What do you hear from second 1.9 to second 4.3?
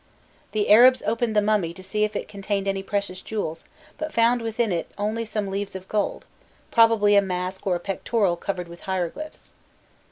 if it contained any precious jewels, but